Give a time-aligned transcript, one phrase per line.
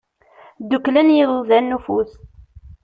[0.61, 2.11] Dduklen yiḍudan n ufus.